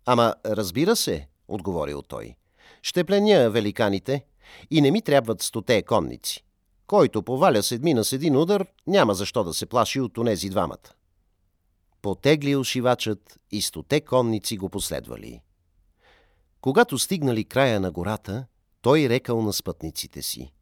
Ама, 0.05 0.35
разбира 0.47 0.97
се, 0.97 1.29
отговорил 1.49 2.03
той. 2.03 2.35
Ще 2.83 3.05
пленя 3.05 3.51
великаните 3.51 4.25
и 4.71 4.81
не 4.81 4.91
ми 4.91 5.03
трябват 5.03 5.43
стоте 5.43 5.83
конници. 5.83 6.45
Който 6.87 7.23
поваля 7.23 7.63
седмина 7.63 8.05
с 8.05 8.13
един 8.13 8.37
удар, 8.37 8.67
няма 8.87 9.15
защо 9.15 9.45
да 9.45 9.55
се 9.55 9.67
плаши 9.67 10.01
от 10.01 10.19
онези 10.19 10.49
двамата. 10.49 10.93
Потеглил 12.03 12.65
шивачът 12.65 13.41
и 13.51 13.63
стоте 13.63 14.01
конници 14.01 14.57
го 14.57 14.69
последвали. 14.69 15.41
Когато 16.61 16.99
стигнали 16.99 17.45
края 17.45 17.81
на 17.81 17.91
гората, 17.91 18.47
той 18.83 19.09
рекал 19.09 19.43
на 19.43 19.53
спътниците 19.53 20.23
си. 20.23 20.53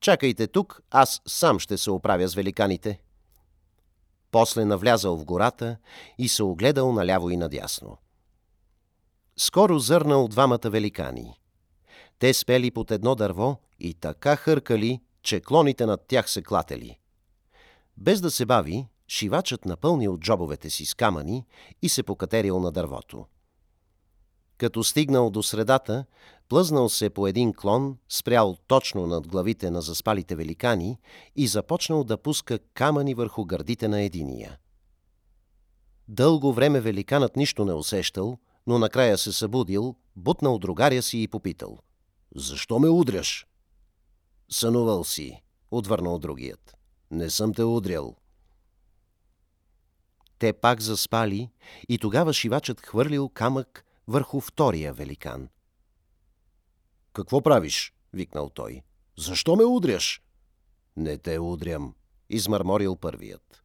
Чакайте 0.00 0.46
тук, 0.46 0.82
аз 0.90 1.22
сам 1.28 1.58
ще 1.58 1.78
се 1.78 1.90
оправя 1.90 2.28
с 2.28 2.34
великаните. 2.34 3.00
После 4.30 4.64
навлязал 4.64 5.16
в 5.16 5.24
гората 5.24 5.76
и 6.18 6.28
се 6.28 6.42
огледал 6.42 6.92
наляво 6.92 7.30
и 7.30 7.36
надясно. 7.36 7.98
Скоро 9.36 9.78
зърнал 9.78 10.28
двамата 10.28 10.58
великани. 10.64 11.41
Те 12.22 12.34
спели 12.34 12.70
под 12.70 12.90
едно 12.90 13.14
дърво 13.14 13.56
и 13.80 13.94
така 13.94 14.36
хъркали, 14.36 15.00
че 15.22 15.40
клоните 15.40 15.86
над 15.86 16.00
тях 16.08 16.30
се 16.30 16.42
клатели. 16.42 16.98
Без 17.96 18.20
да 18.20 18.30
се 18.30 18.46
бави, 18.46 18.86
шивачът 19.08 19.64
напълнил 19.64 20.18
джобовете 20.18 20.70
си 20.70 20.86
с 20.86 20.94
камъни 20.94 21.46
и 21.82 21.88
се 21.88 22.02
покатерил 22.02 22.60
на 22.60 22.72
дървото. 22.72 23.26
Като 24.58 24.84
стигнал 24.84 25.30
до 25.30 25.42
средата, 25.42 26.04
плъзнал 26.48 26.88
се 26.88 27.10
по 27.10 27.26
един 27.26 27.54
клон, 27.54 27.98
спрял 28.08 28.56
точно 28.66 29.06
над 29.06 29.28
главите 29.28 29.70
на 29.70 29.80
заспалите 29.80 30.36
великани 30.36 30.98
и 31.36 31.46
започнал 31.46 32.04
да 32.04 32.18
пуска 32.18 32.58
камъни 32.58 33.14
върху 33.14 33.44
гърдите 33.44 33.88
на 33.88 34.00
единия. 34.02 34.58
Дълго 36.08 36.52
време 36.52 36.80
великанът 36.80 37.36
нищо 37.36 37.64
не 37.64 37.72
усещал, 37.72 38.38
но 38.66 38.78
накрая 38.78 39.18
се 39.18 39.32
събудил, 39.32 39.96
бутнал 40.16 40.58
другаря 40.58 41.02
си 41.02 41.22
и 41.22 41.28
попитал. 41.28 41.78
«Защо 42.36 42.78
ме 42.78 42.88
удряш?» 42.88 43.46
«Сънувал 44.48 45.04
си», 45.04 45.42
отвърнал 45.70 46.18
другият. 46.18 46.76
«Не 47.10 47.30
съм 47.30 47.54
те 47.54 47.64
удрял. 47.64 48.16
Те 50.38 50.52
пак 50.52 50.80
заспали 50.80 51.50
и 51.88 51.98
тогава 51.98 52.32
шивачът 52.32 52.80
хвърлил 52.80 53.28
камък 53.28 53.84
върху 54.08 54.40
втория 54.40 54.92
великан. 54.92 55.48
«Какво 57.12 57.42
правиш?»— 57.42 57.94
викнал 58.12 58.48
той. 58.48 58.82
«Защо 59.18 59.56
ме 59.56 59.64
удряш?» 59.64 60.22
«Не 60.96 61.18
те 61.18 61.38
удрям»,— 61.38 61.94
измърморил 62.30 62.96
първият. 62.96 63.62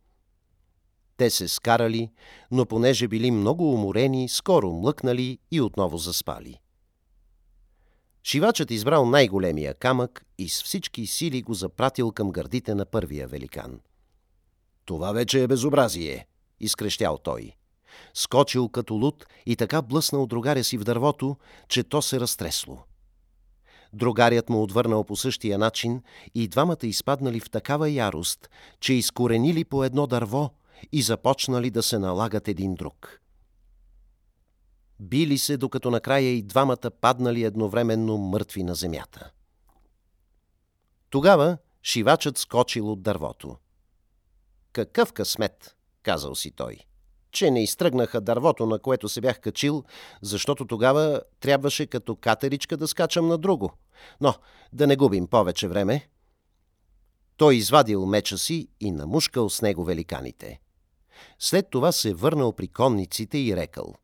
Те 1.17 1.29
се 1.29 1.47
скарали, 1.47 2.12
но 2.51 2.65
понеже 2.65 3.07
били 3.07 3.31
много 3.31 3.74
уморени, 3.74 4.29
скоро 4.29 4.71
млъкнали 4.71 5.39
и 5.51 5.62
отново 5.62 5.97
заспали. 5.97 6.59
Шивачът 8.29 8.72
избрал 8.72 9.05
най-големия 9.05 9.74
камък 9.74 10.25
и 10.38 10.50
с 10.50 10.63
всички 10.63 11.07
сили 11.07 11.41
го 11.41 11.53
запратил 11.53 12.12
към 12.12 12.31
гърдите 12.31 12.75
на 12.75 12.86
първия 12.86 13.27
великан. 13.27 13.79
Това 14.86 15.12
вече 15.12 15.43
е 15.43 15.48
безобразие, 15.48 16.27
изкрещял 16.60 17.17
той. 17.17 17.51
Скочил 18.13 18.69
като 18.69 18.93
луд 18.93 19.25
и 19.46 19.55
така 19.55 19.81
блъснал 19.81 20.27
другаря 20.27 20.63
си 20.63 20.77
в 20.77 20.84
дървото, 20.84 21.38
че 21.67 21.84
то 21.84 22.01
се 22.01 22.19
разтресло. 22.19 22.84
Другарят 23.93 24.50
му 24.50 24.63
отвърнал 24.63 25.03
по 25.03 25.15
същия 25.15 25.57
начин 25.57 26.01
и 26.36 26.48
двамата 26.48 26.84
изпаднали 26.84 27.39
в 27.39 27.50
такава 27.50 27.89
ярост, 27.89 28.50
че 28.79 28.93
изкоренили 28.93 29.63
по 29.63 29.84
едно 29.84 30.07
дърво 30.07 30.50
и 30.91 31.01
започнали 31.01 31.69
да 31.69 31.84
се 31.84 32.00
налагат 32.00 32.48
един 32.48 32.75
друг. 32.75 33.22
Били 35.00 35.38
се, 35.38 35.58
докато 35.58 35.92
накрая 35.92 36.30
и 36.30 36.42
двамата 36.42 36.92
паднали 37.01 37.44
едновременно 37.44 38.18
мъртви 38.18 38.63
на 38.63 38.75
земята. 38.75 39.32
Тогава 41.10 41.58
шивачът 41.84 42.38
скочил 42.38 42.92
от 42.92 43.01
дървото. 43.01 43.58
Какъв 44.74 45.13
късмет! 45.13 45.75
казал 46.04 46.36
си 46.36 46.51
той, 46.51 46.77
че 47.32 47.51
не 47.51 47.63
изтръгнаха 47.63 48.22
дървото, 48.22 48.66
на 48.66 48.80
което 48.80 49.10
се 49.10 49.22
бях 49.22 49.39
качил, 49.39 49.84
защото 50.22 50.66
тогава 50.66 51.22
трябваше 51.39 51.86
като 51.86 52.16
катеричка 52.16 52.77
да 52.77 52.88
скачам 52.88 53.27
на 53.27 53.38
друго. 53.38 53.74
Но 54.22 54.36
да 54.74 54.88
не 54.88 54.96
губим 54.96 55.27
повече 55.27 55.68
време. 55.68 56.10
Той 57.38 57.56
извадил 57.56 58.06
меча 58.06 58.38
си 58.38 58.68
и 58.80 58.92
намушкал 58.92 59.50
с 59.50 59.62
него 59.62 59.84
великаните. 59.84 60.60
След 61.39 61.70
това 61.70 61.92
се 61.92 62.13
върнал 62.13 62.54
при 62.54 62.68
конниците 62.68 63.38
и 63.38 63.56
рекал. 63.56 63.96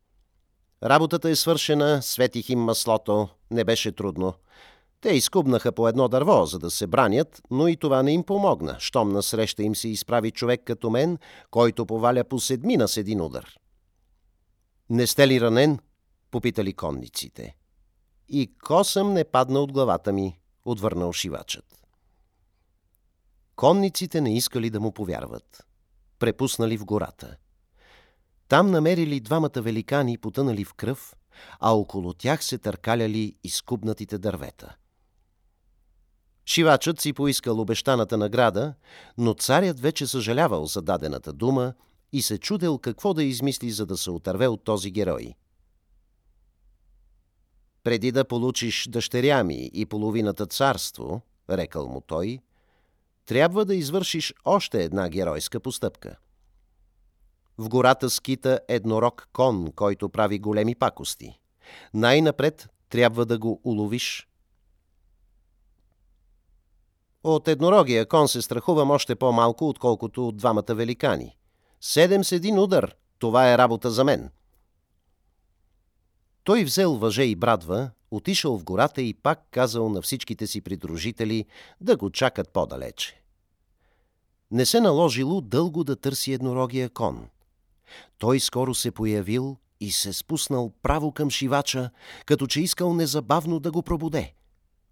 Работата 0.84 1.30
е 1.30 1.36
свършена, 1.36 2.02
светих 2.02 2.48
им 2.48 2.60
маслото, 2.60 3.28
не 3.50 3.64
беше 3.64 3.92
трудно. 3.92 4.34
Те 5.00 5.08
изкубнаха 5.08 5.72
по 5.72 5.88
едно 5.88 6.08
дърво, 6.08 6.46
за 6.46 6.58
да 6.58 6.70
се 6.70 6.86
бранят, 6.86 7.42
но 7.50 7.68
и 7.68 7.76
това 7.76 8.02
не 8.02 8.12
им 8.12 8.24
помогна, 8.24 8.76
щом 8.78 9.12
насреща 9.12 9.62
им 9.62 9.76
се 9.76 9.88
изправи 9.88 10.30
човек 10.30 10.62
като 10.64 10.90
мен, 10.90 11.18
който 11.50 11.86
поваля 11.86 12.24
по 12.24 12.40
седмина 12.40 12.88
с 12.88 12.96
един 12.96 13.20
удар. 13.20 13.56
Не 14.90 15.06
сте 15.06 15.28
ли 15.28 15.40
ранен? 15.40 15.78
попитали 16.30 16.72
конниците. 16.72 17.56
И 18.28 18.52
косъм 18.64 19.12
не 19.12 19.24
падна 19.24 19.60
от 19.60 19.72
главата 19.72 20.12
ми, 20.12 20.38
отвърнал 20.64 21.12
шивачът. 21.12 21.64
Конниците 23.56 24.20
не 24.20 24.36
искали 24.36 24.70
да 24.70 24.80
му 24.80 24.92
повярват. 24.92 25.66
Препуснали 26.18 26.76
в 26.76 26.84
гората. 26.84 27.36
Там 28.48 28.70
намерили 28.70 29.20
двамата 29.20 29.50
великани, 29.56 30.18
потънали 30.18 30.64
в 30.64 30.74
кръв, 30.74 31.14
а 31.60 31.70
около 31.70 32.14
тях 32.14 32.44
се 32.44 32.58
търкаляли 32.58 33.36
изкубнатите 33.44 34.18
дървета. 34.18 34.76
Шивачът 36.46 37.00
си 37.00 37.12
поискал 37.12 37.60
обещаната 37.60 38.16
награда, 38.16 38.74
но 39.18 39.34
царят 39.34 39.80
вече 39.80 40.06
съжалявал 40.06 40.66
за 40.66 40.82
дадената 40.82 41.32
дума 41.32 41.74
и 42.12 42.22
се 42.22 42.38
чудел 42.38 42.78
какво 42.78 43.14
да 43.14 43.24
измисли, 43.24 43.70
за 43.70 43.86
да 43.86 43.96
се 43.96 44.10
отърве 44.10 44.46
от 44.46 44.64
този 44.64 44.90
герой. 44.90 45.34
Преди 47.84 48.12
да 48.12 48.24
получиш 48.24 48.88
дъщеря 48.88 49.44
ми 49.44 49.70
и 49.74 49.86
половината 49.86 50.46
царство, 50.46 51.22
рекал 51.50 51.88
му 51.88 52.00
той, 52.00 52.38
трябва 53.26 53.64
да 53.64 53.74
извършиш 53.74 54.34
още 54.44 54.84
една 54.84 55.08
геройска 55.08 55.60
постъпка. 55.60 56.16
В 57.58 57.68
гората 57.68 58.10
скита 58.10 58.60
еднорог 58.68 59.28
кон, 59.32 59.72
който 59.72 60.08
прави 60.08 60.38
големи 60.38 60.74
пакости. 60.74 61.38
Най-напред 61.94 62.68
трябва 62.88 63.26
да 63.26 63.38
го 63.38 63.60
уловиш. 63.64 64.28
От 67.24 67.48
еднорогия 67.48 68.06
кон 68.06 68.28
се 68.28 68.42
страхувам 68.42 68.90
още 68.90 69.14
по-малко, 69.14 69.68
отколкото 69.68 70.28
от 70.28 70.36
двамата 70.36 70.74
великани. 70.74 71.36
Седем 71.80 72.24
с 72.24 72.32
един 72.32 72.58
удар. 72.58 72.94
Това 73.18 73.52
е 73.52 73.58
работа 73.58 73.90
за 73.90 74.04
мен. 74.04 74.30
Той 76.44 76.64
взел 76.64 76.96
въже 76.96 77.22
и 77.22 77.36
брадва, 77.36 77.90
отишъл 78.10 78.58
в 78.58 78.64
гората 78.64 79.02
и 79.02 79.14
пак 79.14 79.46
казал 79.50 79.88
на 79.88 80.02
всичките 80.02 80.46
си 80.46 80.60
придружители 80.60 81.44
да 81.80 81.96
го 81.96 82.10
чакат 82.10 82.52
по-далече. 82.52 83.22
Не 84.50 84.66
се 84.66 84.80
наложило 84.80 85.40
дълго 85.40 85.84
да 85.84 85.96
търси 85.96 86.32
еднорогия 86.32 86.90
кон. 86.90 87.28
Той 88.18 88.40
скоро 88.40 88.74
се 88.74 88.90
появил 88.90 89.56
и 89.80 89.92
се 89.92 90.12
спуснал 90.12 90.72
право 90.82 91.12
към 91.12 91.30
шивача, 91.30 91.90
като 92.26 92.46
че 92.46 92.60
искал 92.60 92.94
незабавно 92.94 93.60
да 93.60 93.70
го 93.70 93.82
пробуде. 93.82 94.34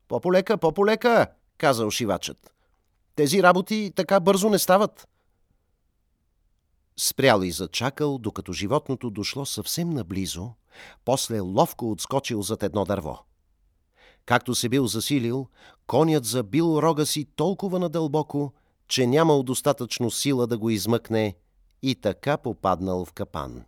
«По-полека, 0.09 0.59
по-полека!» 0.59 1.27
казал 1.59 1.91
шивачът. 1.91 2.53
Тези 3.15 3.43
работи 3.43 3.93
така 3.97 4.21
бързо 4.21 4.49
не 4.49 4.59
стават. 4.59 5.09
Спрял 6.97 7.43
и 7.43 7.51
зачакал, 7.51 8.19
докато 8.19 8.53
животното 8.53 9.11
дошло 9.11 9.47
съвсем 9.47 9.91
наблизо, 9.91 10.51
после 11.05 11.41
ловко 11.41 11.91
отскочил 11.91 12.43
зад 12.43 12.63
едно 12.63 12.85
дърво. 12.85 13.19
Както 14.25 14.55
се 14.55 14.69
бил 14.69 14.87
засилил, 14.87 15.49
конят 15.87 16.25
забил 16.25 16.79
рога 16.83 17.07
си 17.07 17.25
толкова 17.37 17.79
надълбоко, 17.79 18.53
че 18.89 19.07
нямал 19.07 19.43
достатъчно 19.43 20.11
сила 20.11 20.47
да 20.47 20.59
го 20.59 20.71
измъкне 20.71 21.37
и 21.83 21.95
така 21.95 22.37
попаднал 22.37 23.05
в 23.05 23.13
капан. 23.13 23.65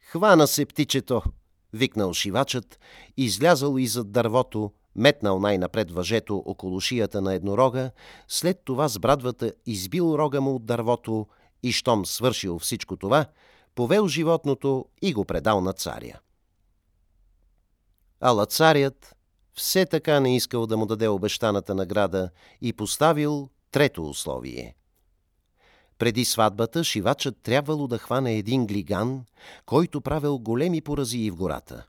Хвана 0.00 0.46
се 0.46 0.66
птичето, 0.66 1.22
викнал 1.72 2.12
шивачът, 2.12 2.78
излязал 3.16 3.78
и 3.78 3.88
дървото, 4.04 4.72
метнал 4.94 5.40
най-напред 5.40 5.90
въжето 5.90 6.36
около 6.46 6.80
шията 6.80 7.20
на 7.20 7.34
еднорога, 7.34 7.90
след 8.28 8.60
това 8.64 8.88
с 8.88 8.98
брадвата 8.98 9.52
избил 9.66 10.14
рога 10.18 10.40
му 10.40 10.54
от 10.54 10.66
дървото 10.66 11.26
и, 11.62 11.72
щом 11.72 12.06
свършил 12.06 12.58
всичко 12.58 12.96
това, 12.96 13.26
повел 13.74 14.08
животното 14.08 14.84
и 15.02 15.12
го 15.12 15.24
предал 15.24 15.60
на 15.60 15.72
царя. 15.72 16.20
Ала 18.20 18.46
царят 18.46 19.16
все 19.54 19.86
така 19.86 20.20
не 20.20 20.36
искал 20.36 20.66
да 20.66 20.76
му 20.76 20.86
даде 20.86 21.08
обещаната 21.08 21.74
награда 21.74 22.30
и 22.60 22.72
поставил 22.72 23.48
трето 23.70 24.08
условие. 24.08 24.75
Преди 25.98 26.24
сватбата 26.24 26.84
шивачът 26.84 27.36
трябвало 27.42 27.86
да 27.86 27.98
хване 27.98 28.34
един 28.34 28.66
глиган, 28.66 29.24
който 29.66 30.00
правил 30.00 30.38
големи 30.38 30.80
поразии 30.80 31.30
в 31.30 31.36
гората. 31.36 31.86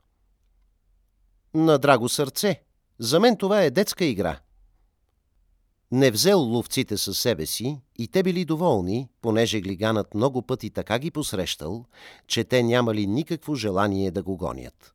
На 1.54 1.78
драго 1.78 2.08
сърце, 2.08 2.62
за 2.98 3.20
мен 3.20 3.36
това 3.36 3.62
е 3.62 3.70
детска 3.70 4.04
игра. 4.04 4.40
Не 5.92 6.10
взел 6.10 6.40
ловците 6.40 6.96
със 6.96 7.18
себе 7.18 7.46
си 7.46 7.80
и 7.98 8.08
те 8.08 8.22
били 8.22 8.44
доволни, 8.44 9.08
понеже 9.22 9.60
глиганът 9.60 10.14
много 10.14 10.42
пъти 10.42 10.70
така 10.70 10.98
ги 10.98 11.10
посрещал, 11.10 11.84
че 12.26 12.44
те 12.44 12.62
нямали 12.62 13.06
никакво 13.06 13.54
желание 13.54 14.10
да 14.10 14.22
го 14.22 14.36
гонят. 14.36 14.94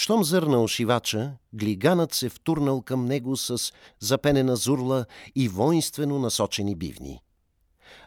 Щом 0.00 0.24
зърнал 0.24 0.68
шивача, 0.68 1.32
глиганът 1.52 2.14
се 2.14 2.28
втурнал 2.28 2.82
към 2.82 3.04
него 3.04 3.36
с 3.36 3.72
запенена 3.98 4.56
зурла 4.56 5.06
и 5.34 5.48
воинствено 5.48 6.18
насочени 6.18 6.74
бивни. 6.74 7.20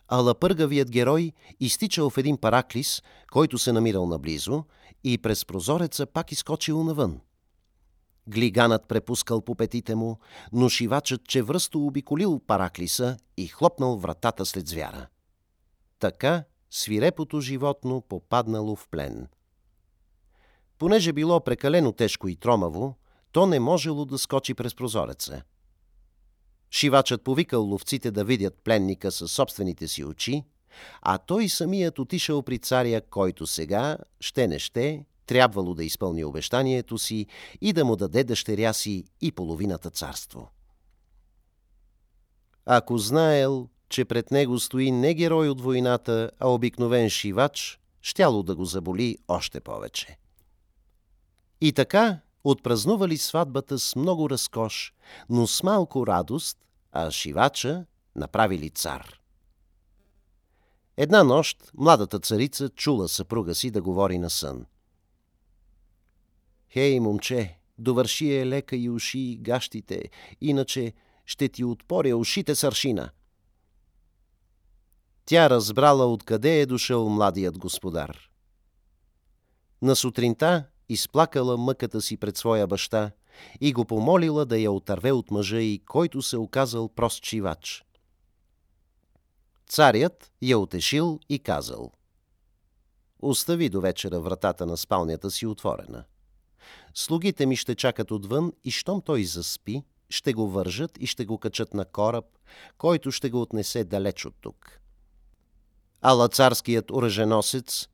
А 0.08 0.18
лапъргавият 0.18 0.92
герой 0.92 1.32
изтичал 1.60 2.10
в 2.10 2.18
един 2.18 2.38
параклис, 2.38 3.02
който 3.32 3.58
се 3.58 3.72
намирал 3.72 4.08
наблизо, 4.08 4.64
и 5.04 5.18
през 5.18 5.46
прозореца 5.46 6.06
пак 6.06 6.32
изкочил 6.32 6.84
навън– 6.84 7.20
Глиганът 8.28 8.88
препускал 8.88 9.42
по 9.42 9.56
петите 9.56 9.96
му, 9.96 10.20
но 10.54 10.70
шивачът 10.70 11.28
чевръсто 11.28 11.86
обиколил 11.86 12.40
параклиса 12.48 13.18
и 13.38 13.48
хлопнал 13.48 13.98
вратата 13.98 14.46
след 14.46 14.68
звяра. 14.68 15.08
Така 16.00 16.44
свирепото 16.72 17.42
животно 17.42 18.02
попаднало 18.10 18.76
в 18.76 18.88
плен. 18.92 19.28
Понеже 20.84 21.14
било 21.14 21.40
прекалено 21.40 21.92
тежко 21.92 22.28
и 22.28 22.36
тромаво, 22.36 22.96
то 23.32 23.46
не 23.46 23.60
можело 23.60 24.06
да 24.06 24.18
скочи 24.18 24.54
през 24.54 24.76
прозореца. 24.76 25.42
Шивачът 26.72 27.24
повикал 27.24 27.64
ловците 27.64 28.12
да 28.12 28.24
видят 28.24 28.58
пленника 28.64 29.12
със 29.12 29.32
собствените 29.32 29.88
си 29.88 30.04
очи, 30.04 30.44
а 31.02 31.18
той 31.18 31.50
самият 31.50 32.00
отишъл 32.00 32.42
при 32.42 32.60
царя, 32.60 33.02
който 33.02 33.48
сега, 33.48 33.98
ще 34.20 34.48
не 34.48 34.60
ще, 34.60 35.06
трябвало 35.26 35.74
да 35.74 35.84
изпълни 35.84 36.26
обещанието 36.26 36.98
си 36.98 37.28
и 37.62 37.74
да 37.74 37.86
му 37.86 37.96
даде 37.96 38.24
дъщеря 38.24 38.74
си 38.74 39.04
и 39.22 39.32
половината 39.32 39.90
царство. 39.90 40.52
Ако 42.66 42.98
знаел, 42.98 43.70
че 43.90 44.06
пред 44.06 44.32
него 44.32 44.60
стои 44.60 44.92
не 44.92 45.14
герой 45.14 45.50
от 45.50 45.62
войната, 45.62 46.32
а 46.40 46.50
обикновен 46.50 47.10
шивач, 47.10 47.80
щяло 48.02 48.44
да 48.44 48.56
го 48.56 48.66
заболи 48.66 49.18
още 49.28 49.60
повече. 49.60 50.18
И 51.64 51.74
така 51.74 52.20
отпразнували 52.44 53.18
сватбата 53.18 53.80
с 53.80 53.96
много 53.96 54.30
разкош, 54.30 54.94
но 55.30 55.48
с 55.48 55.64
малко 55.64 56.08
радост, 56.08 56.58
а 56.92 57.12
шивача 57.12 57.86
направили 58.16 58.70
цар. 58.70 59.20
Една 60.98 61.24
нощ 61.24 61.72
младата 61.74 62.20
царица 62.20 62.70
чула 62.70 63.08
съпруга 63.08 63.56
си 63.56 63.72
да 63.72 63.82
говори 63.82 64.18
на 64.18 64.30
сън. 64.30 64.66
Хей, 66.70 67.00
момче, 67.00 67.60
довърши 67.78 68.36
е 68.36 68.48
лека 68.48 68.76
и 68.76 68.90
уши 68.90 69.38
гащите, 69.42 70.10
иначе 70.42 70.94
ще 71.26 71.50
ти 71.50 71.64
отпоря 71.64 72.18
ушите 72.18 72.56
с. 72.56 73.12
Тя 75.26 75.50
разбрала 75.50 76.06
откъде 76.06 76.60
е 76.60 76.66
дошъл 76.66 77.10
младият 77.10 77.58
господар. 77.58 78.30
На 79.82 79.96
сутринта 79.96 80.66
изплакала 80.94 81.58
мъката 81.58 82.02
си 82.02 82.18
пред 82.18 82.38
своя 82.38 82.68
баща 82.68 83.12
и 83.62 83.74
го 83.74 83.86
помолила 83.86 84.46
да 84.46 84.58
я 84.58 84.72
отърве 84.72 85.12
от 85.12 85.32
мъжа 85.32 85.60
и 85.60 85.82
който 85.86 86.22
се 86.22 86.38
оказал 86.38 86.90
прост 86.90 87.24
чивач. 87.24 87.86
Царят 89.68 90.32
я 90.42 90.60
отешил 90.60 91.20
и 91.30 91.40
казал 91.40 91.92
Остави 93.22 93.70
до 93.70 93.82
вечера 93.82 94.20
вратата 94.20 94.66
на 94.66 94.78
спалнята 94.78 95.32
си 95.32 95.46
отворена. 95.46 96.04
Слугите 96.94 97.46
ми 97.46 97.56
ще 97.56 97.76
чакат 97.76 98.12
отвън 98.12 98.54
и 98.64 98.72
щом 98.72 99.02
той 99.02 99.24
заспи, 99.24 99.84
ще 100.10 100.34
го 100.34 100.50
вържат 100.50 100.92
и 101.00 101.08
ще 101.08 101.26
го 101.26 101.38
качат 101.38 101.74
на 101.74 101.86
кораб, 101.86 102.26
който 102.78 103.12
ще 103.12 103.30
го 103.30 103.42
отнесе 103.42 103.84
далеч 103.84 104.26
от 104.26 104.36
тук. 104.42 104.80
Ала 106.02 106.30
царският 106.30 106.92
оръженосец, 106.92 107.88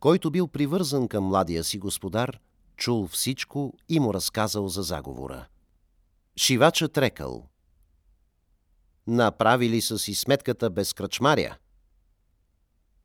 който 0.00 0.30
бил 0.30 0.48
привързан 0.48 1.08
към 1.08 1.24
младия 1.24 1.64
си 1.64 1.78
господар, 1.78 2.38
чул 2.76 3.06
всичко 3.06 3.74
и 3.88 4.00
му 4.00 4.14
разказал 4.14 4.68
за 4.68 4.82
заговора. 4.82 5.46
Шивачът 6.36 6.98
рекал 6.98 7.48
Направили 9.06 9.80
са 9.80 9.98
си 9.98 10.14
сметката 10.14 10.70
без 10.70 10.92
кръчмаря. 10.92 11.56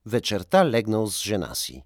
Вечерта 0.05 0.69
легнал 0.69 1.07
с 1.07 1.23
жена 1.23 1.55
си. 1.55 1.83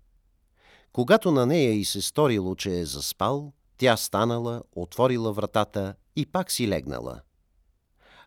Когато 0.91 1.31
на 1.31 1.45
нея 1.45 1.73
и 1.73 1.85
се 1.85 2.01
сторило, 2.01 2.55
че 2.55 2.79
е 2.79 2.85
заспал, 2.85 3.53
тя 3.77 3.97
станала, 3.97 4.63
отворила 4.71 5.33
вратата 5.33 5.95
и 6.15 6.25
пак 6.25 6.51
си 6.51 6.67
легнала. 6.67 7.21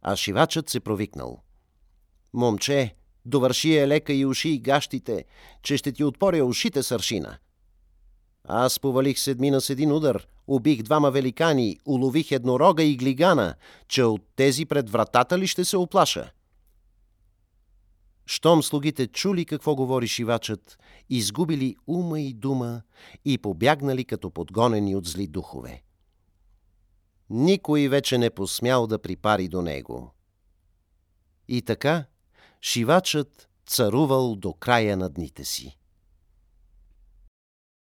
А 0.03 0.17
шивачът 0.17 0.69
се 0.69 0.81
провикнал. 0.81 1.43
Момче, 2.33 2.97
довърши 3.29 3.77
е 3.77 3.89
лека 3.89 4.13
и 4.13 4.27
уши 4.27 4.49
и 4.49 4.59
гащите, 4.59 5.25
че 5.63 5.77
ще 5.77 5.93
ти 5.93 6.05
отпоря 6.05 6.45
ушите 6.45 6.83
с. 6.83 6.99
Аз 8.45 8.81
повалих 8.81 9.19
седмина 9.19 9.61
с 9.61 9.71
един 9.71 9.93
удар, 9.93 10.27
убих 10.47 10.83
двама 10.83 11.11
великани, 11.11 11.79
улових 11.87 12.33
еднорога 12.33 12.83
и 12.83 12.97
глигана, 12.97 13.55
че 13.89 14.03
от 14.03 14.23
тези 14.37 14.65
пред 14.65 14.91
вратата 14.91 15.39
ли 15.39 15.47
ще 15.47 15.65
се 15.65 15.77
оплаша? 15.77 16.31
Щом 18.27 18.63
слугите 18.63 19.07
чули 19.07 19.45
какво 19.45 19.75
говори 19.75 20.07
шивачът, 20.07 20.79
изгубили 21.11 21.77
ума 21.87 22.21
и 22.21 22.33
дума 22.33 22.83
и 23.25 23.39
побягнали 23.39 24.05
като 24.05 24.31
подгонени 24.31 24.97
от 24.97 25.07
зли 25.07 25.27
духове. 25.27 25.83
Никой 27.31 27.89
вече 27.89 28.19
не 28.19 28.31
посмял 28.31 28.87
да 28.87 28.99
припари 28.99 29.49
до 29.49 29.63
него. 29.63 30.15
И 31.49 31.63
така, 31.63 32.05
шивачът 32.61 33.49
царувал 33.67 34.37
до 34.37 34.53
края 34.53 34.97
на 34.97 35.09
дните 35.09 35.45
си. 35.45 35.78